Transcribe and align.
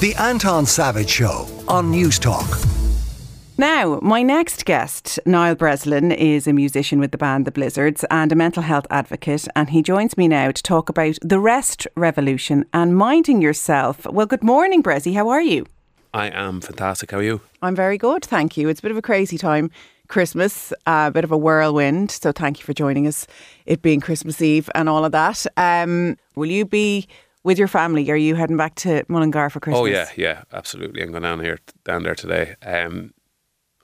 The 0.00 0.14
Anton 0.16 0.66
Savage 0.66 1.08
Show 1.08 1.48
on 1.68 1.90
News 1.90 2.18
Talk. 2.18 2.58
Now, 3.56 4.00
my 4.02 4.22
next 4.22 4.64
guest, 4.64 5.20
Niall 5.24 5.54
Breslin, 5.54 6.10
is 6.10 6.48
a 6.48 6.52
musician 6.52 6.98
with 6.98 7.12
the 7.12 7.16
band 7.16 7.44
The 7.46 7.52
Blizzards 7.52 8.04
and 8.10 8.32
a 8.32 8.34
mental 8.34 8.64
health 8.64 8.86
advocate. 8.90 9.46
And 9.54 9.70
he 9.70 9.82
joins 9.82 10.18
me 10.18 10.26
now 10.26 10.50
to 10.50 10.62
talk 10.62 10.88
about 10.88 11.16
the 11.22 11.38
rest 11.38 11.86
revolution 11.96 12.66
and 12.74 12.96
minding 12.96 13.40
yourself. 13.40 14.04
Well, 14.06 14.26
good 14.26 14.42
morning, 14.42 14.82
Brezzy. 14.82 15.14
How 15.14 15.28
are 15.28 15.40
you? 15.40 15.64
I 16.12 16.26
am 16.26 16.60
fantastic. 16.60 17.12
How 17.12 17.18
are 17.18 17.22
you? 17.22 17.40
I'm 17.62 17.76
very 17.76 17.96
good, 17.96 18.24
thank 18.24 18.56
you. 18.56 18.68
It's 18.68 18.80
a 18.80 18.82
bit 18.82 18.90
of 18.90 18.98
a 18.98 19.02
crazy 19.02 19.38
time. 19.38 19.70
Christmas, 20.08 20.72
a 20.86 21.10
bit 21.10 21.24
of 21.24 21.32
a 21.32 21.38
whirlwind. 21.38 22.10
So 22.10 22.30
thank 22.30 22.58
you 22.58 22.64
for 22.64 22.74
joining 22.74 23.06
us, 23.06 23.26
it 23.64 23.80
being 23.80 24.00
Christmas 24.00 24.42
Eve 24.42 24.68
and 24.74 24.88
all 24.88 25.04
of 25.04 25.12
that. 25.12 25.46
Um, 25.56 26.18
will 26.34 26.50
you 26.50 26.66
be 26.66 27.08
with 27.44 27.58
your 27.58 27.68
family? 27.68 28.10
Are 28.10 28.16
you 28.16 28.34
heading 28.34 28.56
back 28.56 28.74
to 28.76 29.04
Mullingar 29.08 29.50
for 29.50 29.60
Christmas? 29.60 29.80
Oh 29.80 29.84
yeah, 29.84 30.08
yeah, 30.16 30.42
absolutely. 30.52 31.02
I'm 31.02 31.12
going 31.12 31.22
down 31.22 31.40
here, 31.40 31.58
down 31.84 32.02
there 32.02 32.14
today. 32.14 32.56
Um, 32.62 33.14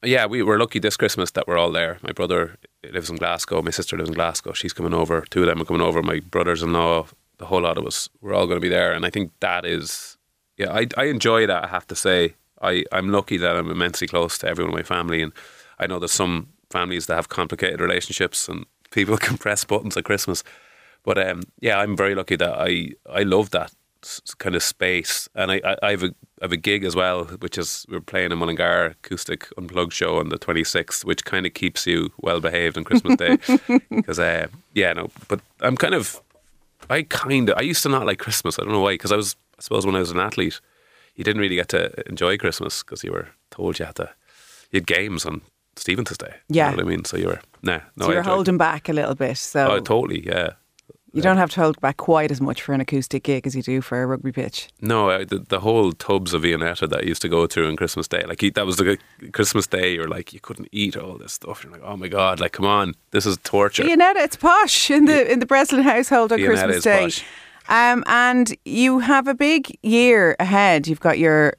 yeah, 0.03 0.27
we 0.27 0.43
were 0.43 0.59
lucky 0.59 0.79
this 0.79 0.97
Christmas 0.97 1.31
that 1.33 1.47
we're 1.47 1.59
all 1.59 1.71
there. 1.71 1.99
My 2.03 2.13
brother 2.13 2.57
lives 2.91 3.11
in 3.11 3.17
Glasgow. 3.17 3.63
My 3.63 3.71
sister 3.71 3.97
lives 3.97 4.09
in 4.09 4.15
Glasgow. 4.15 4.53
She's 4.55 4.73
coming 4.73 4.95
over. 4.95 5.25
Two 5.31 5.43
of 5.43 5.47
them 5.47 5.61
are 5.61 5.67
coming 5.67 5.83
over. 5.83 6.03
My 6.03 6.21
brothers-in-law, 6.21 7.07
the 7.37 7.47
whole 7.47 7.61
lot 7.61 7.77
of 7.77 7.87
us, 7.87 8.09
we're 8.23 8.35
all 8.35 8.47
going 8.47 8.57
to 8.57 8.63
be 8.63 8.71
there. 8.71 8.93
And 8.93 9.05
I 9.05 9.11
think 9.11 9.33
that 9.41 9.67
is, 9.67 10.17
yeah, 10.57 10.73
I, 10.73 10.87
I 10.97 11.05
enjoy 11.05 11.47
that. 11.47 11.65
I 11.65 11.67
have 11.69 11.87
to 11.89 11.95
say, 11.95 12.35
I 12.63 12.85
I'm 12.93 13.11
lucky 13.11 13.37
that 13.39 13.57
I'm 13.57 13.71
immensely 13.71 14.07
close 14.07 14.39
to 14.39 14.49
everyone 14.49 14.73
in 14.73 14.79
my 14.79 14.83
family, 14.83 15.23
and 15.23 15.33
I 15.79 15.87
know 15.87 15.99
there's 15.99 16.13
some 16.13 16.49
families 16.71 17.07
that 17.07 17.17
have 17.17 17.29
complicated 17.29 17.81
relationships 17.81 18.49
and 18.49 18.67
people 18.91 19.17
can 19.27 19.39
press 19.39 19.65
buttons 19.65 19.97
at 19.97 20.05
Christmas. 20.05 20.45
But 21.03 21.19
um, 21.27 21.43
yeah, 21.61 21.79
I'm 21.79 21.97
very 21.97 22.15
lucky 22.15 22.37
that 22.37 22.55
I 22.59 22.93
I 23.11 23.23
love 23.23 23.51
that 23.51 23.73
kind 24.39 24.55
of 24.55 24.63
space, 24.63 25.29
and 25.35 25.51
I, 25.51 25.61
I, 25.65 25.77
I 25.83 25.91
have 25.91 26.03
a 26.03 26.15
I 26.41 26.45
have 26.45 26.53
a 26.53 26.57
gig 26.57 26.85
as 26.85 26.97
well, 26.97 27.25
which 27.25 27.59
is 27.59 27.87
we're 27.89 28.01
playing 28.01 28.33
a 28.33 28.37
Mullingar 28.37 28.87
acoustic 28.87 29.49
unplugged 29.59 29.93
show 29.93 30.19
on 30.19 30.31
the 30.31 30.39
26th, 30.39 31.05
which 31.05 31.25
kind 31.25 31.47
of 31.47 31.53
keeps 31.55 31.87
you 31.87 32.11
well 32.19 32.41
behaved 32.41 32.79
on 32.79 32.85
Christmas 32.85 33.17
Day. 33.17 33.39
Because 33.91 34.19
uh, 34.19 34.47
yeah, 34.75 34.93
no, 34.93 35.11
but 35.29 35.41
I'm 35.61 35.77
kind 35.77 35.95
of 35.95 36.21
I 36.89 37.03
kind 37.03 37.49
of 37.51 37.59
I 37.59 37.63
used 37.63 37.83
to 37.83 37.89
not 37.89 38.07
like 38.07 38.19
Christmas. 38.19 38.59
I 38.59 38.63
don't 38.63 38.73
know 38.73 38.81
why, 38.81 38.95
because 38.95 39.13
I 39.13 39.17
was 39.17 39.37
I 39.59 39.63
suppose 39.63 39.85
when 39.85 39.97
I 39.97 40.01
was 40.01 40.11
an 40.11 40.21
athlete, 40.21 40.61
you 41.17 41.25
didn't 41.25 41.43
really 41.43 41.57
get 41.57 41.69
to 41.69 42.09
enjoy 42.09 42.39
Christmas 42.39 42.83
because 42.83 43.05
you 43.05 43.13
were 43.13 43.29
told 43.51 43.79
you 43.79 43.85
had 43.85 43.97
to 43.97 44.11
you 44.71 44.79
had 44.79 44.87
games 44.87 45.27
on 45.27 45.43
Stephen's 45.77 46.17
Day. 46.17 46.35
Yeah, 46.49 46.71
you 46.71 46.77
know 46.77 46.85
what 46.85 46.93
I 46.93 46.97
mean. 46.97 47.05
So 47.05 47.17
you 47.17 47.27
were 47.27 47.41
nah, 47.63 47.81
no, 47.97 48.07
so 48.07 48.13
you're 48.13 48.23
holding 48.23 48.57
back 48.57 48.89
a 48.89 48.93
little 48.93 49.15
bit. 49.15 49.37
So 49.37 49.73
oh, 49.73 49.81
totally, 49.81 50.27
yeah. 50.27 50.53
You 51.13 51.23
don't 51.23 51.39
have 51.39 51.51
to 51.51 51.61
hold 51.61 51.81
back 51.81 51.97
quite 51.97 52.31
as 52.31 52.41
much 52.41 52.63
for 52.63 52.73
an 52.73 52.81
acoustic 52.81 53.25
gig 53.25 53.47
as 53.47 53.57
you 53.57 53.63
do 53.63 53.81
for 53.81 54.03
a 54.03 54.07
rugby 54.07 54.31
pitch. 54.31 54.69
No, 54.81 55.11
uh, 55.11 55.25
the, 55.25 55.39
the 55.41 55.61
whole 55.61 55.93
tubs 55.93 56.33
of 56.33 56.43
Viennetta 56.43 56.89
that 56.89 57.01
I 57.01 57.03
used 57.03 57.23
to 57.23 57.29
go 57.29 57.47
through 57.47 57.67
on 57.67 57.77
Christmas 57.77 58.07
Day, 58.07 58.23
like 58.27 58.41
that 58.55 58.65
was 58.67 58.77
the 58.77 58.97
Christmas 59.33 59.67
Day. 59.67 59.95
You're 59.95 60.09
like, 60.09 60.33
you 60.33 60.41
couldn't 60.41 60.69
eat 60.71 60.97
all 60.97 61.19
this 61.19 61.33
stuff. 61.33 61.65
You're 61.65 61.73
like, 61.73 61.83
oh 61.85 61.97
my 61.97 62.09
god, 62.09 62.39
like 62.39 62.53
come 62.53 62.67
on, 62.67 62.95
this 63.11 63.27
is 63.27 63.39
torture. 63.43 63.83
Viennetta, 63.83 64.17
it's 64.17 64.37
posh 64.37 64.91
in 64.91 65.07
the 65.07 65.31
in 65.31 65.41
the 65.41 65.47
Breslin 65.47 65.83
household 65.83 66.33
on 66.33 66.39
Viennetta 66.39 66.47
Christmas 66.47 66.77
is 66.77 66.85
Day. 66.85 67.03
posh. 67.03 67.25
Um, 67.69 68.05
and 68.07 68.55
you 68.65 69.01
have 69.01 69.27
a 69.27 69.35
big 69.35 69.77
year 69.83 70.37
ahead. 70.39 70.87
You've 70.87 71.01
got 71.01 71.19
your 71.19 71.55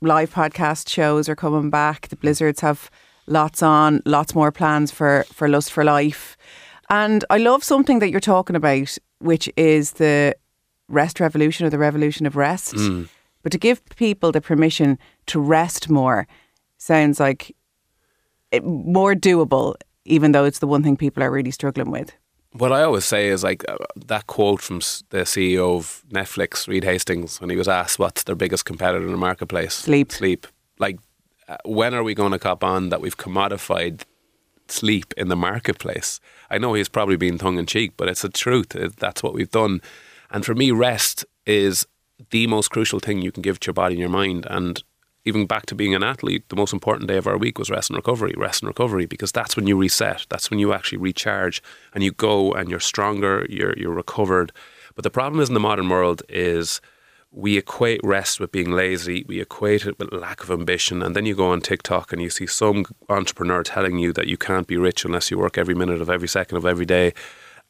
live 0.00 0.32
podcast 0.32 0.88
shows 0.88 1.28
are 1.28 1.36
coming 1.36 1.70
back. 1.70 2.08
The 2.08 2.16
Blizzards 2.16 2.60
have 2.60 2.90
lots 3.26 3.62
on, 3.62 4.02
lots 4.06 4.34
more 4.34 4.50
plans 4.50 4.90
for 4.90 5.26
for 5.32 5.46
Lust 5.46 5.72
for 5.72 5.84
Life. 5.84 6.37
And 6.90 7.24
I 7.30 7.38
love 7.38 7.62
something 7.62 7.98
that 7.98 8.10
you're 8.10 8.20
talking 8.20 8.56
about, 8.56 8.96
which 9.18 9.50
is 9.56 9.92
the 9.92 10.34
rest 10.88 11.20
revolution 11.20 11.66
or 11.66 11.70
the 11.70 11.78
revolution 11.78 12.26
of 12.26 12.36
rest. 12.36 12.74
But 13.42 13.52
to 13.52 13.58
give 13.58 13.84
people 13.96 14.32
the 14.32 14.40
permission 14.40 14.98
to 15.26 15.40
rest 15.40 15.88
more 15.88 16.26
sounds 16.78 17.20
like 17.20 17.54
it, 18.50 18.64
more 18.64 19.14
doable, 19.14 19.74
even 20.04 20.32
though 20.32 20.44
it's 20.44 20.58
the 20.58 20.66
one 20.66 20.82
thing 20.82 20.96
people 20.96 21.22
are 21.22 21.30
really 21.30 21.50
struggling 21.50 21.90
with. 21.90 22.12
What 22.52 22.72
I 22.72 22.82
always 22.82 23.04
say 23.04 23.28
is 23.28 23.44
like 23.44 23.62
uh, 23.68 23.76
that 24.06 24.26
quote 24.26 24.62
from 24.62 24.78
the 25.10 25.24
CEO 25.24 25.76
of 25.76 26.02
Netflix, 26.10 26.66
Reed 26.66 26.84
Hastings, 26.84 27.40
when 27.40 27.50
he 27.50 27.56
was 27.56 27.68
asked 27.68 27.98
what's 27.98 28.22
their 28.22 28.34
biggest 28.34 28.64
competitor 28.64 29.04
in 29.04 29.12
the 29.12 29.18
marketplace. 29.18 29.74
Sleep. 29.74 30.10
Sleep. 30.10 30.46
Like, 30.78 30.98
uh, 31.46 31.58
when 31.64 31.94
are 31.94 32.02
we 32.02 32.14
going 32.14 32.32
to 32.32 32.38
cop 32.38 32.64
on 32.64 32.88
that 32.88 33.00
we've 33.00 33.18
commodified 33.18 34.02
sleep 34.70 35.12
in 35.16 35.28
the 35.28 35.36
marketplace? 35.36 36.20
I 36.50 36.58
know 36.58 36.74
he's 36.74 36.88
probably 36.88 37.16
being 37.16 37.38
tongue 37.38 37.58
in 37.58 37.66
cheek, 37.66 37.92
but 37.96 38.08
it's 38.08 38.22
the 38.22 38.28
truth. 38.28 38.70
That's 38.98 39.22
what 39.22 39.34
we've 39.34 39.50
done. 39.50 39.80
And 40.30 40.44
for 40.44 40.54
me, 40.54 40.70
rest 40.70 41.24
is 41.46 41.86
the 42.30 42.46
most 42.46 42.70
crucial 42.70 43.00
thing 43.00 43.22
you 43.22 43.32
can 43.32 43.42
give 43.42 43.60
to 43.60 43.66
your 43.68 43.74
body 43.74 43.94
and 43.94 44.00
your 44.00 44.08
mind. 44.08 44.46
And 44.50 44.82
even 45.24 45.46
back 45.46 45.66
to 45.66 45.74
being 45.74 45.94
an 45.94 46.02
athlete, 46.02 46.48
the 46.48 46.56
most 46.56 46.72
important 46.72 47.08
day 47.08 47.16
of 47.16 47.26
our 47.26 47.36
week 47.36 47.58
was 47.58 47.70
rest 47.70 47.90
and 47.90 47.96
recovery, 47.96 48.34
rest 48.36 48.62
and 48.62 48.68
recovery, 48.68 49.06
because 49.06 49.32
that's 49.32 49.56
when 49.56 49.66
you 49.66 49.76
reset. 49.76 50.26
That's 50.28 50.50
when 50.50 50.58
you 50.58 50.72
actually 50.72 50.98
recharge 50.98 51.62
and 51.94 52.02
you 52.02 52.12
go 52.12 52.52
and 52.52 52.70
you're 52.70 52.80
stronger, 52.80 53.46
you're, 53.48 53.76
you're 53.76 53.94
recovered. 53.94 54.52
But 54.94 55.04
the 55.04 55.10
problem 55.10 55.40
is 55.40 55.48
in 55.48 55.54
the 55.54 55.60
modern 55.60 55.88
world 55.88 56.22
is 56.28 56.80
we 57.30 57.58
equate 57.58 58.00
rest 58.02 58.40
with 58.40 58.52
being 58.52 58.70
lazy, 58.72 59.24
we 59.28 59.40
equate 59.40 59.86
it 59.86 59.98
with 59.98 60.12
lack 60.12 60.42
of 60.42 60.50
ambition, 60.50 61.02
and 61.02 61.14
then 61.14 61.26
you 61.26 61.34
go 61.34 61.48
on 61.48 61.60
TikTok 61.60 62.12
and 62.12 62.22
you 62.22 62.30
see 62.30 62.46
some 62.46 62.84
entrepreneur 63.08 63.62
telling 63.62 63.98
you 63.98 64.12
that 64.14 64.26
you 64.26 64.36
can't 64.36 64.66
be 64.66 64.76
rich 64.76 65.04
unless 65.04 65.30
you 65.30 65.38
work 65.38 65.58
every 65.58 65.74
minute 65.74 66.00
of 66.00 66.08
every 66.08 66.28
second 66.28 66.56
of 66.56 66.64
every 66.64 66.86
day. 66.86 67.12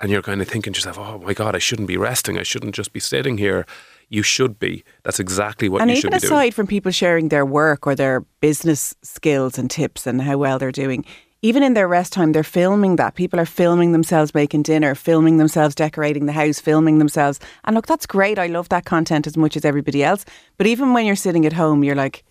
And 0.00 0.12
you're 0.12 0.22
kind 0.22 0.40
of 0.40 0.46
thinking 0.46 0.72
to 0.72 0.78
yourself, 0.78 0.96
oh 0.96 1.18
my 1.18 1.34
God, 1.34 1.56
I 1.56 1.58
shouldn't 1.58 1.88
be 1.88 1.96
resting. 1.96 2.38
I 2.38 2.44
shouldn't 2.44 2.76
just 2.76 2.92
be 2.92 3.00
sitting 3.00 3.36
here. 3.36 3.66
You 4.08 4.22
should 4.22 4.60
be. 4.60 4.84
That's 5.02 5.18
exactly 5.18 5.68
what 5.68 5.82
and 5.82 5.90
you 5.90 5.96
even 5.96 6.02
should 6.02 6.12
be 6.12 6.18
doing. 6.20 6.32
aside 6.32 6.54
from 6.54 6.68
people 6.68 6.92
sharing 6.92 7.30
their 7.30 7.44
work 7.44 7.84
or 7.84 7.96
their 7.96 8.20
business 8.40 8.94
skills 9.02 9.58
and 9.58 9.68
tips 9.68 10.06
and 10.06 10.22
how 10.22 10.38
well 10.38 10.60
they're 10.60 10.70
doing, 10.70 11.04
even 11.42 11.62
in 11.62 11.74
their 11.74 11.86
rest 11.86 12.12
time, 12.12 12.32
they're 12.32 12.42
filming 12.42 12.96
that. 12.96 13.14
People 13.14 13.38
are 13.38 13.46
filming 13.46 13.92
themselves 13.92 14.34
making 14.34 14.62
dinner, 14.62 14.94
filming 14.94 15.36
themselves 15.36 15.74
decorating 15.74 16.26
the 16.26 16.32
house, 16.32 16.58
filming 16.58 16.98
themselves. 16.98 17.38
And 17.64 17.76
look, 17.76 17.86
that's 17.86 18.06
great. 18.06 18.38
I 18.38 18.48
love 18.48 18.68
that 18.70 18.84
content 18.84 19.26
as 19.26 19.36
much 19.36 19.56
as 19.56 19.64
everybody 19.64 20.02
else. 20.02 20.24
But 20.56 20.66
even 20.66 20.92
when 20.92 21.06
you're 21.06 21.16
sitting 21.16 21.46
at 21.46 21.52
home, 21.52 21.84
you're 21.84 21.94
like, 21.94 22.24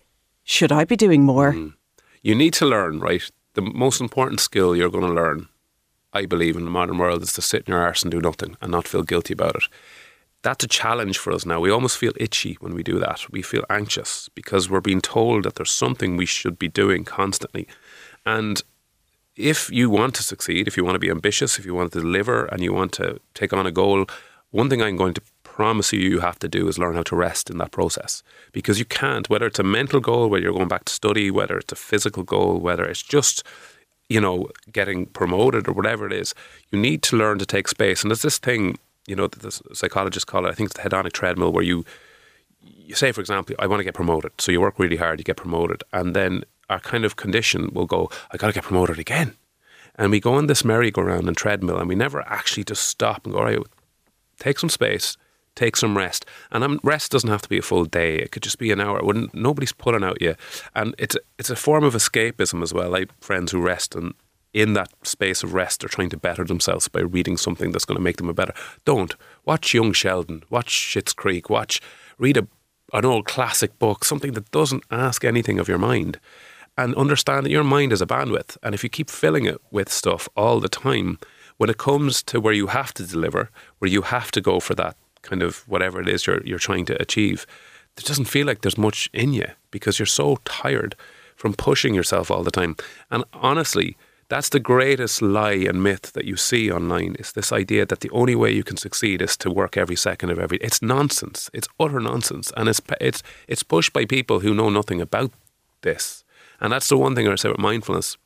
should 0.44 0.72
I 0.72 0.84
be 0.84 0.96
doing 0.96 1.22
more? 1.22 1.52
Mm. 1.52 1.74
You 2.22 2.34
need 2.34 2.52
to 2.54 2.66
learn, 2.66 3.00
right? 3.00 3.22
The 3.54 3.62
most 3.62 4.00
important 4.00 4.40
skill 4.40 4.76
you're 4.76 4.90
going 4.90 5.06
to 5.06 5.12
learn, 5.12 5.48
I 6.12 6.26
believe, 6.26 6.56
in 6.56 6.64
the 6.64 6.70
modern 6.70 6.98
world 6.98 7.22
is 7.22 7.32
to 7.34 7.42
sit 7.42 7.64
in 7.66 7.72
your 7.72 7.80
arse 7.80 8.02
and 8.02 8.10
do 8.10 8.20
nothing 8.20 8.56
and 8.60 8.70
not 8.70 8.86
feel 8.86 9.02
guilty 9.02 9.32
about 9.32 9.56
it. 9.56 9.64
That's 10.42 10.64
a 10.64 10.68
challenge 10.68 11.18
for 11.18 11.32
us 11.32 11.46
now. 11.46 11.60
We 11.60 11.70
almost 11.70 11.96
feel 11.96 12.12
itchy 12.16 12.56
when 12.60 12.74
we 12.74 12.82
do 12.82 12.98
that. 12.98 13.30
We 13.30 13.42
feel 13.42 13.64
anxious 13.70 14.28
because 14.34 14.70
we're 14.70 14.80
being 14.80 15.00
told 15.00 15.44
that 15.44 15.54
there's 15.56 15.72
something 15.72 16.16
we 16.16 16.26
should 16.26 16.58
be 16.58 16.68
doing 16.68 17.04
constantly. 17.04 17.66
And 18.24 18.62
if 19.38 19.70
you 19.70 19.88
want 19.88 20.16
to 20.16 20.22
succeed, 20.22 20.66
if 20.66 20.76
you 20.76 20.84
want 20.84 20.96
to 20.96 20.98
be 20.98 21.10
ambitious, 21.10 21.58
if 21.58 21.64
you 21.64 21.72
want 21.72 21.92
to 21.92 22.00
deliver 22.00 22.46
and 22.46 22.60
you 22.60 22.72
want 22.72 22.92
to 22.92 23.20
take 23.34 23.52
on 23.52 23.66
a 23.66 23.70
goal, 23.70 24.04
one 24.50 24.68
thing 24.68 24.82
I'm 24.82 24.96
going 24.96 25.14
to 25.14 25.22
promise 25.44 25.92
you 25.92 26.00
you 26.00 26.20
have 26.20 26.38
to 26.40 26.48
do 26.48 26.66
is 26.68 26.78
learn 26.78 26.96
how 26.96 27.02
to 27.04 27.16
rest 27.16 27.48
in 27.48 27.58
that 27.58 27.70
process 27.70 28.22
because 28.52 28.78
you 28.78 28.84
can't, 28.84 29.30
whether 29.30 29.46
it's 29.46 29.58
a 29.60 29.62
mental 29.64 30.00
goal, 30.00 30.28
whether 30.28 30.42
you're 30.42 30.52
going 30.52 30.68
back 30.68 30.84
to 30.86 30.92
study, 30.92 31.30
whether 31.30 31.56
it's 31.56 31.72
a 31.72 31.76
physical 31.76 32.24
goal, 32.24 32.58
whether 32.58 32.84
it's 32.84 33.02
just, 33.02 33.44
you 34.08 34.20
know, 34.20 34.48
getting 34.72 35.06
promoted 35.06 35.68
or 35.68 35.72
whatever 35.72 36.06
it 36.06 36.12
is, 36.12 36.34
you 36.72 36.78
need 36.78 37.02
to 37.04 37.16
learn 37.16 37.38
to 37.38 37.46
take 37.46 37.68
space. 37.68 38.02
And 38.02 38.10
there's 38.10 38.22
this 38.22 38.38
thing, 38.38 38.76
you 39.06 39.14
know, 39.14 39.28
that 39.28 39.40
the 39.40 39.52
psychologists 39.72 40.24
call 40.24 40.46
it, 40.46 40.50
I 40.50 40.52
think 40.52 40.70
it's 40.70 40.82
the 40.82 40.88
hedonic 40.88 41.12
treadmill 41.12 41.52
where 41.52 41.64
you, 41.64 41.84
you 42.60 42.96
say, 42.96 43.12
for 43.12 43.20
example, 43.20 43.54
I 43.60 43.68
want 43.68 43.78
to 43.80 43.84
get 43.84 43.94
promoted. 43.94 44.32
So 44.38 44.50
you 44.50 44.60
work 44.60 44.78
really 44.78 44.96
hard, 44.96 45.20
you 45.20 45.24
get 45.24 45.36
promoted. 45.36 45.84
And 45.92 46.14
then 46.16 46.42
our 46.68 46.80
kind 46.80 47.04
of 47.04 47.16
condition 47.16 47.70
will 47.72 47.86
go, 47.86 48.10
I 48.30 48.36
got 48.36 48.48
to 48.48 48.52
get 48.52 48.64
promoted 48.64 48.98
again. 48.98 49.34
And 49.96 50.10
we 50.10 50.20
go 50.20 50.34
on 50.34 50.46
this 50.46 50.64
merry-go-round 50.64 51.26
and 51.26 51.36
treadmill 51.36 51.78
and 51.78 51.88
we 51.88 51.94
never 51.94 52.22
actually 52.22 52.64
just 52.64 52.86
stop 52.86 53.24
and 53.24 53.34
go, 53.34 53.40
all 53.40 53.44
right, 53.46 53.58
take 54.38 54.58
some 54.58 54.68
space, 54.68 55.16
take 55.56 55.76
some 55.76 55.96
rest. 55.96 56.24
And 56.52 56.78
rest 56.84 57.10
doesn't 57.10 57.30
have 57.30 57.42
to 57.42 57.48
be 57.48 57.58
a 57.58 57.62
full 57.62 57.84
day. 57.84 58.16
It 58.16 58.30
could 58.30 58.44
just 58.44 58.58
be 58.58 58.70
an 58.70 58.80
hour. 58.80 59.02
When 59.02 59.28
nobody's 59.32 59.72
pulling 59.72 60.04
out 60.04 60.22
you, 60.22 60.36
and 60.74 60.94
it's 60.98 61.16
a, 61.16 61.20
it's 61.38 61.50
a 61.50 61.56
form 61.56 61.82
of 61.82 61.94
escapism 61.94 62.62
as 62.62 62.72
well. 62.72 62.94
I 62.94 63.00
have 63.00 63.10
friends 63.20 63.50
who 63.50 63.60
rest 63.60 63.96
and 63.96 64.14
in 64.54 64.72
that 64.72 64.90
space 65.02 65.42
of 65.42 65.52
rest 65.52 65.84
are 65.84 65.88
trying 65.88 66.10
to 66.10 66.16
better 66.16 66.44
themselves 66.44 66.88
by 66.88 67.00
reading 67.00 67.36
something 67.36 67.70
that's 67.70 67.84
going 67.84 67.98
to 67.98 68.02
make 68.02 68.16
them 68.16 68.30
a 68.30 68.34
better. 68.34 68.54
Don't 68.84 69.14
watch 69.44 69.74
Young 69.74 69.92
Sheldon, 69.92 70.42
watch 70.48 70.70
Schitt's 70.70 71.12
Creek, 71.12 71.50
watch 71.50 71.80
read 72.18 72.36
a 72.36 72.46
an 72.92 73.04
old 73.04 73.26
classic 73.26 73.78
book, 73.78 74.04
something 74.04 74.32
that 74.32 74.50
doesn't 74.50 74.82
ask 74.90 75.24
anything 75.24 75.58
of 75.58 75.68
your 75.68 75.78
mind. 75.78 76.18
And 76.78 76.94
understand 76.94 77.44
that 77.44 77.50
your 77.50 77.64
mind 77.64 77.92
is 77.92 78.00
a 78.00 78.06
bandwidth. 78.06 78.56
And 78.62 78.74
if 78.74 78.82
you 78.84 78.88
keep 78.90 79.10
filling 79.10 79.46
it 79.46 79.60
with 79.70 79.90
stuff 79.92 80.28
all 80.34 80.60
the 80.60 80.68
time, 80.68 81.18
when 81.58 81.70
it 81.70 81.76
comes 81.76 82.22
to 82.22 82.40
where 82.40 82.54
you 82.54 82.68
have 82.68 82.92
to 82.94 83.06
deliver, 83.06 83.50
where 83.80 83.90
you 83.90 84.02
have 84.02 84.30
to 84.30 84.40
go 84.40 84.60
for 84.60 84.76
that 84.76 84.96
kind 85.22 85.42
of 85.42 85.64
whatever 85.68 86.00
it 86.00 86.08
is 86.08 86.26
you're 86.26 86.42
you're 86.46 86.66
trying 86.68 86.86
to 86.86 87.02
achieve, 87.02 87.46
it 87.98 88.04
doesn't 88.04 88.30
feel 88.30 88.46
like 88.46 88.60
there's 88.60 88.78
much 88.78 89.10
in 89.12 89.32
you 89.34 89.48
because 89.70 89.98
you're 89.98 90.06
so 90.22 90.38
tired 90.44 90.94
from 91.36 91.54
pushing 91.54 91.94
yourself 91.96 92.30
all 92.30 92.44
the 92.44 92.60
time. 92.60 92.76
And 93.10 93.24
honestly, 93.32 93.96
That's 94.28 94.50
the 94.50 94.60
greatest 94.60 95.22
lie 95.22 95.64
and 95.68 95.82
myth 95.82 96.12
that 96.12 96.26
you 96.26 96.36
see 96.36 96.70
online 96.70 97.16
is 97.18 97.32
this 97.32 97.50
idea 97.50 97.86
that 97.86 98.00
the 98.00 98.10
only 98.10 98.34
way 98.34 98.50
you 98.52 98.62
can 98.62 98.76
succeed 98.76 99.22
is 99.22 99.38
to 99.38 99.50
work 99.50 99.76
every 99.76 99.96
second 99.96 100.30
of 100.30 100.38
every 100.38 100.58
it's 100.58 100.82
nonsense. 100.82 101.48
It's 101.54 101.68
utter 101.80 102.00
nonsense 102.00 102.52
and 102.56 102.68
it's 102.68 102.80
it's 103.00 103.22
it's 103.46 103.62
pushed 103.62 103.94
by 103.94 104.04
people 104.04 104.40
who 104.40 104.54
know 104.54 104.68
nothing 104.68 105.00
about 105.00 105.30
this. 105.80 106.24
And 106.60 106.72
that's 106.72 106.88
the 106.88 106.96
one 106.96 107.14
thing 107.14 107.28
I 107.28 107.34
say 107.36 107.48
with 107.48 107.58
mindfulness. 107.58 108.16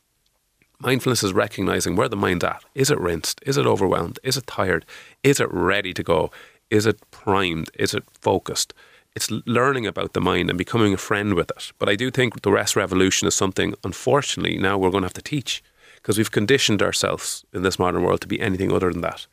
Mindfulness 0.80 1.22
is 1.22 1.32
recognizing 1.32 1.94
where 1.94 2.08
the 2.08 2.16
mind's 2.16 2.44
at. 2.44 2.64
Is 2.74 2.90
it 2.90 2.98
rinsed? 2.98 3.40
Is 3.46 3.56
it 3.56 3.66
overwhelmed? 3.66 4.18
Is 4.24 4.36
it 4.36 4.46
tired? 4.46 4.84
Is 5.22 5.38
it 5.38 5.52
ready 5.52 5.94
to 5.94 6.02
go? 6.02 6.30
Is 6.70 6.86
it 6.86 6.98
primed? 7.10 7.70
Is 7.78 7.94
it 7.94 8.04
focused? 8.20 8.74
It's 9.14 9.30
learning 9.30 9.86
about 9.86 10.14
the 10.14 10.20
mind 10.20 10.48
and 10.48 10.58
becoming 10.58 10.94
a 10.94 10.96
friend 10.96 11.34
with 11.34 11.50
it. 11.50 11.72
But 11.78 11.88
I 11.88 11.96
do 11.96 12.10
think 12.10 12.42
the 12.42 12.50
rest 12.50 12.76
revolution 12.76 13.28
is 13.28 13.34
something, 13.34 13.74
unfortunately, 13.84 14.56
now 14.56 14.78
we're 14.78 14.90
going 14.90 15.02
to 15.02 15.06
have 15.06 15.14
to 15.14 15.22
teach 15.22 15.62
because 15.96 16.18
we've 16.18 16.32
conditioned 16.32 16.82
ourselves 16.82 17.44
in 17.52 17.62
this 17.62 17.78
modern 17.78 18.02
world 18.02 18.22
to 18.22 18.26
be 18.26 18.40
anything 18.40 18.72
other 18.72 18.90
than 18.90 19.02
that. 19.02 19.26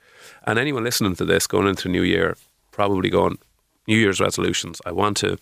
And 0.45 0.59
anyone 0.59 0.83
listening 0.83 1.15
to 1.15 1.25
this 1.25 1.47
going 1.47 1.67
into 1.67 1.89
New 1.89 2.03
Year, 2.03 2.37
probably 2.71 3.09
going, 3.09 3.39
New 3.87 3.97
Year's 3.97 4.19
resolutions, 4.19 4.81
I 4.85 4.91
want 4.91 5.17
to 5.17 5.37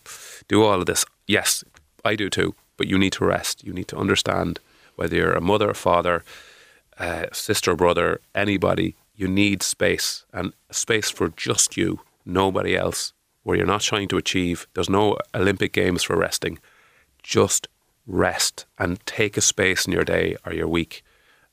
do 0.48 0.64
all 0.64 0.80
of 0.80 0.86
this. 0.86 1.04
Yes, 1.28 1.64
I 2.06 2.16
do 2.16 2.30
too, 2.30 2.56
but 2.78 2.88
you 2.88 2.98
need 2.98 3.14
to 3.14 3.26
rest. 3.26 3.64
You 3.64 3.74
need 3.74 3.88
to 3.90 3.98
understand 3.98 4.60
whether 4.96 5.16
you're 5.16 5.34
a 5.34 5.42
mother, 5.42 5.74
father, 5.74 6.24
uh, 7.00 7.26
sister, 7.32 7.76
brother, 7.76 8.22
anybody, 8.34 8.96
you 9.16 9.28
need 9.28 9.64
space 9.64 10.26
and 10.32 10.54
space 10.72 11.10
for 11.10 11.30
just 11.30 11.76
you, 11.78 12.02
nobody 12.26 12.76
else, 12.76 13.14
where 13.44 13.58
you're 13.58 13.66
not 13.66 13.82
trying 13.82 14.08
to 14.10 14.18
achieve. 14.18 14.68
There's 14.74 14.90
no 14.90 15.18
Olympic 15.34 15.74
Games 15.74 16.04
for 16.04 16.16
resting. 16.16 16.60
Just 17.24 17.68
rest 18.06 18.66
and 18.78 19.06
take 19.06 19.38
a 19.38 19.42
space 19.42 19.86
in 19.86 19.94
your 19.94 20.06
day 20.06 20.38
or 20.46 20.54
your 20.54 20.68
week 20.68 21.04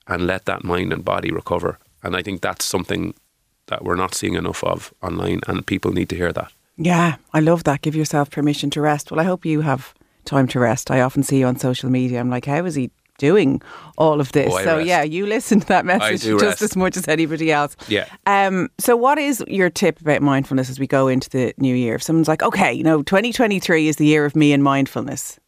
and 0.06 0.26
let 0.26 0.44
that 0.44 0.65
mind 0.65 0.93
and 0.93 1.05
body 1.05 1.31
recover. 1.31 1.79
And 2.03 2.15
I 2.15 2.23
think 2.23 2.41
that's 2.41 2.65
something 2.65 3.15
that 3.67 3.82
we're 3.82 3.97
not 3.97 4.15
seeing 4.15 4.35
enough 4.35 4.62
of 4.62 4.93
online, 5.03 5.41
and 5.49 5.67
people 5.67 5.93
need 5.93 6.11
to 6.11 6.17
hear 6.17 6.32
that. 6.32 6.53
Yeah, 6.76 7.17
I 7.32 7.41
love 7.41 7.65
that. 7.65 7.81
Give 7.81 7.97
yourself 7.97 8.31
permission 8.31 8.69
to 8.71 8.81
rest. 8.81 9.11
Well, 9.11 9.21
I 9.21 9.25
hope 9.25 9.47
you 9.47 9.62
have 9.62 9.94
time 10.25 10.49
to 10.49 10.61
rest. 10.61 10.91
I 10.91 11.00
often 11.00 11.23
see 11.23 11.38
you 11.38 11.47
on 11.47 11.56
social 11.56 11.91
media. 11.91 12.21
I'm 12.21 12.31
like, 12.31 12.44
how 12.44 12.65
is 12.65 12.75
he 12.75 12.91
doing 13.19 13.62
all 13.97 14.21
of 14.21 14.32
this. 14.32 14.53
Oh, 14.53 14.59
so 14.62 14.76
rest. 14.79 14.87
yeah, 14.87 15.03
you 15.03 15.26
listen 15.26 15.61
to 15.61 15.67
that 15.69 15.85
message 15.85 16.23
just 16.23 16.43
rest. 16.43 16.62
as 16.62 16.76
much 16.76 16.97
as 16.97 17.06
anybody 17.09 17.53
else. 17.53 17.76
Yeah. 17.88 18.09
Um, 18.26 18.69
so 18.79 18.97
what 18.97 19.19
is 19.19 19.43
your 19.47 19.71
tip 19.71 20.00
about 20.00 20.23
mindfulness 20.23 20.71
as 20.71 20.79
we 20.79 20.87
go 20.87 21.09
into 21.09 21.31
the 21.31 21.55
new 21.59 21.75
year? 21.75 21.94
If 21.94 22.03
someone's 22.03 22.29
like, 22.29 22.43
okay, 22.43 22.73
you 22.73 22.82
know, 22.82 23.03
2023 23.03 23.88
is 23.88 23.97
the 23.97 24.06
year 24.06 24.25
of 24.25 24.35
me 24.35 24.53
and 24.53 24.62
mindfulness. 24.62 25.38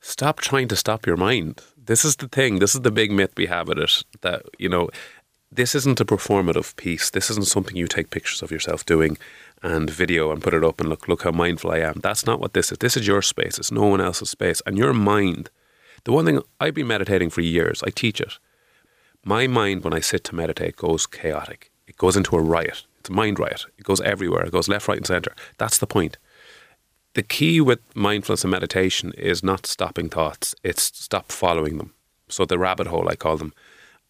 Stop 0.00 0.40
trying 0.40 0.68
to 0.68 0.76
stop 0.76 1.06
your 1.06 1.16
mind. 1.16 1.60
This 1.76 2.04
is 2.04 2.16
the 2.16 2.28
thing. 2.28 2.58
This 2.58 2.74
is 2.74 2.82
the 2.82 2.90
big 2.90 3.10
myth 3.10 3.32
we 3.36 3.46
have 3.46 3.70
at 3.70 3.78
it 3.78 4.04
that, 4.20 4.42
you 4.58 4.68
know, 4.68 4.90
this 5.50 5.74
isn't 5.74 6.00
a 6.00 6.04
performative 6.04 6.76
piece. 6.76 7.10
This 7.10 7.30
isn't 7.30 7.46
something 7.46 7.76
you 7.76 7.86
take 7.86 8.10
pictures 8.10 8.42
of 8.42 8.50
yourself 8.50 8.84
doing 8.84 9.18
and 9.62 9.90
video 9.90 10.30
and 10.30 10.42
put 10.42 10.54
it 10.54 10.62
up 10.62 10.80
and 10.80 10.88
look 10.88 11.08
look 11.08 11.22
how 11.22 11.30
mindful 11.30 11.70
I 11.70 11.78
am. 11.78 12.00
That's 12.02 12.26
not 12.26 12.40
what 12.40 12.54
this 12.54 12.70
is. 12.70 12.78
This 12.78 12.96
is 12.96 13.06
your 13.06 13.22
space. 13.22 13.58
It's 13.58 13.72
no 13.72 13.86
one 13.86 14.00
else's 14.00 14.30
space. 14.30 14.62
And 14.66 14.78
your 14.78 14.92
mind 14.92 15.50
the 16.04 16.12
one 16.12 16.24
thing 16.24 16.40
I've 16.60 16.74
been 16.74 16.86
meditating 16.86 17.30
for 17.30 17.40
years, 17.40 17.82
I 17.82 17.90
teach 17.90 18.20
it. 18.20 18.38
My 19.24 19.46
mind, 19.46 19.84
when 19.84 19.92
I 19.92 20.00
sit 20.00 20.24
to 20.24 20.34
meditate, 20.34 20.76
goes 20.76 21.06
chaotic. 21.06 21.70
It 21.86 21.96
goes 21.96 22.16
into 22.16 22.36
a 22.36 22.40
riot. 22.40 22.84
It's 23.00 23.10
a 23.10 23.12
mind 23.12 23.38
riot. 23.38 23.66
It 23.76 23.84
goes 23.84 24.00
everywhere. 24.00 24.44
It 24.44 24.52
goes 24.52 24.68
left, 24.68 24.88
right, 24.88 24.96
and 24.96 25.06
center. 25.06 25.34
That's 25.58 25.78
the 25.78 25.86
point. 25.86 26.18
The 27.14 27.22
key 27.22 27.60
with 27.60 27.80
mindfulness 27.94 28.44
and 28.44 28.50
meditation 28.50 29.12
is 29.18 29.42
not 29.42 29.66
stopping 29.66 30.08
thoughts, 30.08 30.54
it's 30.62 30.82
stop 30.82 31.32
following 31.32 31.78
them. 31.78 31.94
So, 32.28 32.44
the 32.44 32.58
rabbit 32.58 32.86
hole, 32.86 33.08
I 33.08 33.16
call 33.16 33.38
them. 33.38 33.52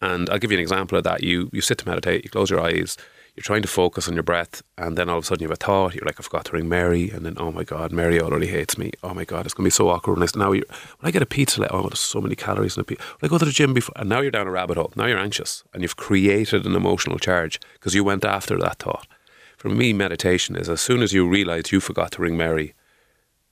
And 0.01 0.29
I'll 0.29 0.39
give 0.39 0.51
you 0.51 0.57
an 0.57 0.61
example 0.61 0.97
of 0.97 1.03
that. 1.03 1.23
You, 1.23 1.49
you 1.51 1.61
sit 1.61 1.77
to 1.79 1.87
meditate, 1.87 2.23
you 2.23 2.29
close 2.29 2.49
your 2.49 2.61
eyes, 2.61 2.97
you're 3.35 3.43
trying 3.43 3.61
to 3.61 3.67
focus 3.67 4.07
on 4.07 4.15
your 4.15 4.23
breath, 4.23 4.61
and 4.77 4.97
then 4.97 5.07
all 5.07 5.17
of 5.17 5.23
a 5.23 5.27
sudden 5.27 5.43
you 5.43 5.47
have 5.47 5.57
a 5.61 5.65
thought. 5.65 5.95
You're 5.95 6.05
like, 6.05 6.19
I 6.19 6.23
forgot 6.23 6.45
to 6.45 6.53
ring 6.53 6.67
Mary, 6.67 7.09
and 7.09 7.25
then 7.25 7.35
oh 7.37 7.51
my 7.51 7.63
god, 7.63 7.91
Mary 7.91 8.19
already 8.19 8.47
hates 8.47 8.77
me. 8.77 8.91
Oh 9.03 9.13
my 9.13 9.23
god, 9.23 9.45
it's 9.45 9.53
gonna 9.53 9.67
be 9.67 9.71
so 9.71 9.87
awkward. 9.89 10.19
And 10.19 10.35
now 10.35 10.51
when 10.51 10.63
I 11.03 11.11
get 11.11 11.21
a 11.21 11.25
pizza, 11.25 11.61
like, 11.61 11.73
oh, 11.73 11.83
there's 11.83 11.99
so 11.99 12.19
many 12.19 12.35
calories 12.35 12.75
in 12.75 12.81
a 12.81 12.83
pizza. 12.83 13.03
When 13.19 13.29
I 13.29 13.31
go 13.31 13.37
to 13.37 13.45
the 13.45 13.51
gym 13.51 13.73
before, 13.73 13.93
and 13.95 14.09
now 14.09 14.21
you're 14.21 14.31
down 14.31 14.47
a 14.47 14.51
rabbit 14.51 14.77
hole. 14.77 14.91
Now 14.95 15.05
you're 15.05 15.17
anxious, 15.17 15.63
and 15.73 15.83
you've 15.83 15.95
created 15.95 16.65
an 16.65 16.75
emotional 16.75 17.17
charge 17.17 17.59
because 17.73 17.95
you 17.95 18.03
went 18.03 18.25
after 18.25 18.57
that 18.57 18.79
thought. 18.79 19.07
For 19.57 19.69
me, 19.69 19.93
meditation 19.93 20.55
is 20.55 20.69
as 20.69 20.81
soon 20.81 21.01
as 21.01 21.13
you 21.13 21.27
realize 21.27 21.71
you 21.71 21.79
forgot 21.79 22.11
to 22.13 22.21
ring 22.21 22.35
Mary, 22.35 22.73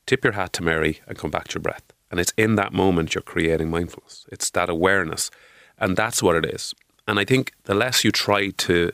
tip 0.06 0.24
your 0.24 0.34
hat 0.34 0.54
to 0.54 0.64
Mary 0.64 1.02
and 1.08 1.18
come 1.18 1.32
back 1.32 1.50
to 1.50 1.56
your 1.56 1.62
breath. 1.62 1.84
And 2.10 2.20
it's 2.20 2.34
in 2.38 2.56
that 2.56 2.74
moment 2.74 3.14
you're 3.14 3.22
creating 3.22 3.70
mindfulness. 3.70 4.26
It's 4.32 4.50
that 4.52 4.70
awareness, 4.70 5.30
and 5.78 5.96
that's 5.96 6.24
what 6.24 6.36
it 6.36 6.46
is. 6.46 6.74
And 7.08 7.20
I 7.20 7.26
think 7.26 7.54
the 7.64 7.74
less 7.74 8.04
you 8.04 8.12
try 8.12 8.50
to 8.50 8.92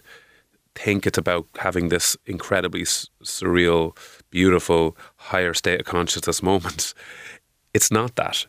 think 0.75 1.06
it's 1.06 1.18
about 1.18 1.47
having 1.59 1.89
this 1.89 2.18
incredibly 2.25 2.83
surreal, 2.83 3.95
beautiful, 4.30 4.97
higher 5.18 5.53
state 5.53 5.81
of 5.81 5.85
consciousness 5.85 6.41
moment. 6.41 6.94
It's 7.74 7.91
not 7.91 8.15
that. 8.15 8.45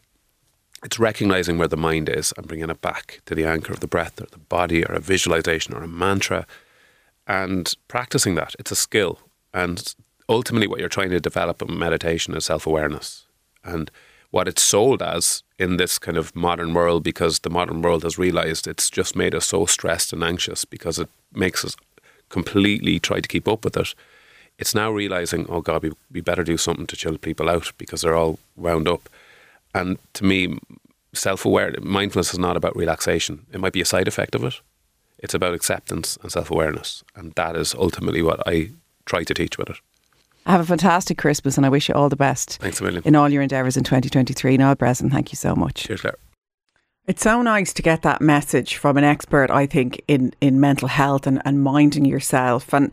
It's 0.83 0.99
recognizing 0.99 1.57
where 1.57 1.69
the 1.69 1.77
mind 1.77 2.09
is 2.09 2.33
and 2.37 2.47
bringing 2.47 2.69
it 2.69 2.81
back 2.81 3.21
to 3.27 3.35
the 3.35 3.47
anchor 3.47 3.73
of 3.73 3.81
the 3.81 3.87
breath 3.87 4.21
or 4.21 4.27
the 4.27 4.39
body 4.39 4.85
or 4.85 4.95
a 4.95 5.01
visualization 5.01 5.75
or 5.75 5.83
a 5.83 5.89
mantra 5.89 6.47
and 7.27 7.73
practicing 7.89 8.35
that. 8.35 8.55
It's 8.59 8.71
a 8.71 8.77
skill. 8.77 9.19
And 9.53 9.95
ultimately, 10.29 10.67
what 10.67 10.81
you're 10.81 10.89
trying 10.89 11.11
to 11.11 11.21
develop 11.21 11.63
in 11.63 11.79
meditation 11.79 12.35
is 12.35 12.45
self 12.45 12.67
awareness. 12.67 13.27
And 13.63 13.91
what 14.35 14.49
it's 14.49 14.63
sold 14.63 15.01
as 15.01 15.45
in 15.61 15.77
this 15.77 15.97
kind 15.97 16.17
of 16.17 16.35
modern 16.35 16.75
world, 16.75 17.05
because 17.05 17.39
the 17.39 17.51
modern 17.51 17.81
world 17.83 18.03
has 18.03 18.19
realized 18.19 18.67
it's 18.67 18.91
just 18.91 19.15
made 19.15 19.33
us 19.33 19.47
so 19.47 19.65
stressed 19.65 20.13
and 20.13 20.25
anxious 20.25 20.65
because 20.65 20.99
it 20.99 21.09
makes 21.33 21.65
us 21.65 21.77
completely 22.31 22.99
try 22.99 23.21
to 23.21 23.29
keep 23.29 23.47
up 23.47 23.65
with 23.65 23.77
it. 23.77 23.95
It's 24.59 24.75
now 24.75 24.91
realizing, 24.91 25.47
oh 25.49 25.61
God, 25.61 25.85
we, 25.85 25.93
we 26.11 26.21
better 26.21 26.43
do 26.43 26.57
something 26.57 26.89
to 26.89 26.97
chill 26.97 27.17
people 27.17 27.49
out 27.49 27.71
because 27.79 28.01
they're 28.01 28.17
all 28.17 28.41
wound 28.57 28.89
up. 28.89 29.09
And 29.73 29.99
to 30.15 30.25
me, 30.25 30.59
self 31.13 31.45
aware, 31.45 31.73
mindfulness 31.81 32.33
is 32.33 32.39
not 32.41 32.57
about 32.57 32.75
relaxation. 32.75 33.47
It 33.53 33.61
might 33.61 33.73
be 33.73 33.83
a 33.83 33.93
side 33.93 34.09
effect 34.09 34.35
of 34.35 34.43
it. 34.43 34.61
It's 35.21 35.35
about 35.35 35.55
acceptance 35.55 36.19
and 36.21 36.33
self 36.33 36.51
awareness. 36.51 37.05
And 37.15 37.35
that 37.35 37.55
is 37.55 37.73
ultimately 37.73 38.21
what 38.21 38.43
I 38.49 38.71
try 39.07 39.23
to 39.23 39.35
teach 39.35 39.59
with 39.59 39.71
it. 39.71 39.77
Have 40.47 40.61
a 40.61 40.65
fantastic 40.65 41.17
Christmas 41.17 41.57
and 41.57 41.65
I 41.65 41.71
wish 41.71 41.89
you 41.89 41.95
all 41.95 42.09
the 42.09 42.17
best. 42.17 42.59
Thanks 42.61 42.81
a 42.81 42.85
million. 42.85 43.03
In 43.05 43.17
all 43.17 43.29
your 43.29 43.43
endeavours 43.43 43.77
in 43.77 43.85
2023. 43.85 44.57
Niall 44.59 44.75
Breslin, 44.75 45.11
thank 45.11 45.33
you 45.33 45.37
so 45.37 45.55
much. 45.55 45.85
Cheers, 45.85 46.03
Clare. 46.03 46.17
It's 47.07 47.23
so 47.23 47.43
nice 47.43 47.75
to 47.75 47.83
get 47.83 48.01
that 48.03 48.23
message 48.23 48.77
from 48.77 48.97
an 48.97 49.05
expert, 49.05 49.51
I 49.51 49.67
think, 49.67 50.01
in, 50.09 50.33
in 50.41 50.59
mental 50.59 50.89
health 50.89 51.27
and, 51.27 51.41
and 51.45 51.63
minding 51.63 52.07
yourself. 52.07 52.73
And 52.73 52.91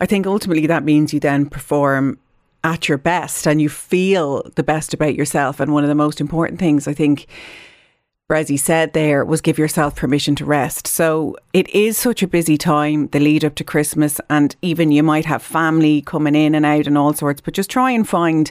I 0.00 0.06
think 0.06 0.26
ultimately 0.26 0.66
that 0.66 0.84
means 0.84 1.14
you 1.14 1.20
then 1.20 1.48
perform 1.48 2.18
at 2.62 2.88
your 2.88 2.98
best 2.98 3.46
and 3.46 3.62
you 3.62 3.70
feel 3.70 4.42
the 4.54 4.62
best 4.62 4.92
about 4.92 5.14
yourself. 5.14 5.60
And 5.60 5.72
one 5.72 5.82
of 5.82 5.88
the 5.88 5.94
most 5.94 6.20
important 6.20 6.60
things 6.60 6.86
I 6.86 6.92
think 6.92 7.26
Brezzy 8.30 8.58
said 8.58 8.94
there 8.94 9.22
was 9.22 9.42
give 9.42 9.58
yourself 9.58 9.96
permission 9.96 10.34
to 10.36 10.46
rest. 10.46 10.86
So 10.86 11.36
it 11.52 11.68
is 11.74 11.98
such 11.98 12.22
a 12.22 12.26
busy 12.26 12.56
time, 12.56 13.08
the 13.08 13.20
lead 13.20 13.44
up 13.44 13.54
to 13.56 13.64
Christmas, 13.64 14.18
and 14.30 14.56
even 14.62 14.90
you 14.90 15.02
might 15.02 15.26
have 15.26 15.42
family 15.42 16.00
coming 16.00 16.34
in 16.34 16.54
and 16.54 16.64
out 16.64 16.86
and 16.86 16.96
all 16.96 17.12
sorts, 17.12 17.42
but 17.42 17.52
just 17.52 17.68
try 17.68 17.90
and 17.90 18.08
find 18.08 18.50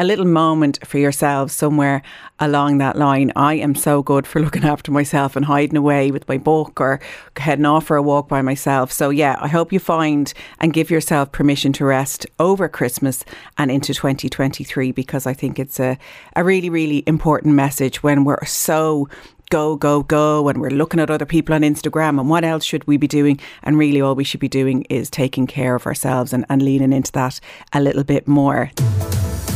a 0.00 0.04
little 0.04 0.24
moment 0.24 0.78
for 0.82 0.96
yourselves 0.96 1.52
somewhere 1.52 2.00
along 2.38 2.78
that 2.78 2.96
line. 2.96 3.30
I 3.36 3.54
am 3.56 3.74
so 3.74 4.02
good 4.02 4.26
for 4.26 4.40
looking 4.44 4.64
after 4.64 4.90
myself 4.90 5.36
and 5.36 5.44
hiding 5.44 5.76
away 5.76 6.10
with 6.10 6.26
my 6.26 6.38
book 6.38 6.80
or 6.80 7.00
heading 7.36 7.66
off 7.66 7.84
for 7.84 7.98
a 7.98 8.02
walk 8.02 8.26
by 8.26 8.40
myself. 8.40 8.90
So, 8.90 9.10
yeah, 9.10 9.36
I 9.40 9.48
hope 9.48 9.74
you 9.74 9.78
find 9.78 10.32
and 10.58 10.72
give 10.72 10.90
yourself 10.90 11.32
permission 11.32 11.74
to 11.74 11.84
rest 11.84 12.26
over 12.38 12.66
Christmas 12.66 13.26
and 13.58 13.70
into 13.70 13.92
2023 13.92 14.90
because 14.90 15.26
I 15.26 15.34
think 15.34 15.58
it's 15.58 15.78
a, 15.78 15.98
a 16.34 16.42
really, 16.42 16.70
really 16.70 17.04
important 17.06 17.54
message 17.54 18.02
when 18.02 18.24
we're 18.24 18.42
so 18.46 19.06
go, 19.50 19.76
go, 19.76 20.02
go, 20.02 20.48
and 20.48 20.62
we're 20.62 20.70
looking 20.70 21.00
at 21.00 21.10
other 21.10 21.26
people 21.26 21.54
on 21.54 21.60
Instagram 21.60 22.18
and 22.18 22.30
what 22.30 22.44
else 22.44 22.64
should 22.64 22.86
we 22.86 22.96
be 22.96 23.08
doing? 23.08 23.38
And 23.64 23.76
really, 23.76 24.00
all 24.00 24.14
we 24.14 24.24
should 24.24 24.40
be 24.40 24.48
doing 24.48 24.86
is 24.88 25.10
taking 25.10 25.46
care 25.46 25.74
of 25.74 25.84
ourselves 25.84 26.32
and, 26.32 26.46
and 26.48 26.62
leaning 26.62 26.94
into 26.94 27.12
that 27.12 27.38
a 27.74 27.82
little 27.82 28.04
bit 28.04 28.26
more. 28.26 28.70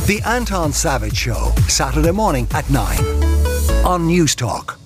The 0.05 0.21
Anton 0.23 0.71
Savage 0.71 1.17
Show, 1.17 1.51
Saturday 1.67 2.11
morning 2.11 2.47
at 2.51 2.69
9 2.69 2.99
on 3.83 4.05
News 4.05 4.35
Talk. 4.35 4.77